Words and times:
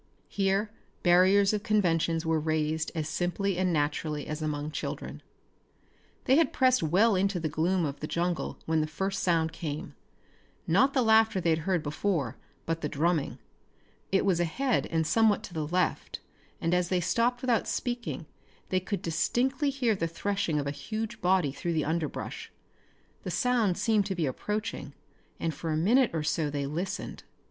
Here 0.29 0.71
barriers 1.03 1.53
of 1.53 1.61
conventions 1.61 2.25
were 2.25 2.39
razed 2.39 2.91
as 2.95 3.07
simply 3.07 3.55
and 3.59 3.71
naturally 3.71 4.25
as 4.25 4.41
among 4.41 4.71
children. 4.71 5.21
They 6.25 6.37
had 6.37 6.51
pressed 6.51 6.81
well 6.81 7.15
into 7.15 7.39
the 7.39 7.47
gloom 7.47 7.85
of 7.85 7.99
the 7.99 8.07
jungle 8.07 8.57
when 8.65 8.81
the 8.81 8.87
first 8.87 9.21
sound 9.21 9.53
came. 9.53 9.93
Not 10.65 10.95
the 10.95 11.03
laughter 11.03 11.39
they 11.39 11.51
had 11.51 11.59
heard 11.69 11.83
before, 11.83 12.35
but 12.65 12.81
the 12.81 12.89
drumming. 12.89 13.37
It 14.11 14.25
was 14.25 14.39
ahead 14.39 14.87
and 14.87 15.05
somewhat 15.05 15.43
to 15.43 15.53
the 15.53 15.67
left, 15.67 16.19
and 16.59 16.73
as 16.73 16.89
they 16.89 16.99
stopped 16.99 17.41
without 17.41 17.67
speaking 17.67 18.25
they 18.69 18.79
could 18.79 19.03
distinctly 19.03 19.69
hear 19.69 19.93
the 19.95 20.07
threshing 20.07 20.57
of 20.57 20.65
a 20.65 20.71
huge 20.71 21.21
body 21.21 21.51
through 21.51 21.73
the 21.73 21.85
underbrush. 21.85 22.51
The 23.21 23.29
sound 23.29 23.77
seemed 23.77 24.07
to 24.07 24.15
be 24.15 24.25
approaching 24.25 24.93
and 25.39 25.53
for 25.53 25.69
a 25.69 25.77
minute 25.77 26.09
or 26.11 26.23
so 26.23 26.49
they 26.49 26.65
listened. 26.65 27.21